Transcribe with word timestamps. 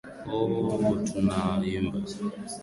Ooooo 0.35 0.77
ooh 0.87 0.97
tunaimba 1.07 1.99